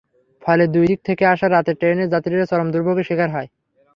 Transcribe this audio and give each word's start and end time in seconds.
ফলে 0.41 0.63
দুই 0.73 0.85
দিক 0.87 0.99
থেকে 1.07 1.23
আসা 1.33 1.47
রাতের 1.47 1.75
ট্রেনের 1.79 2.11
যাত্রীরা 2.13 2.45
চরম 2.47 2.67
দুর্ভোগের 2.73 3.07
শিকার 3.09 3.29
হয়। 3.35 3.49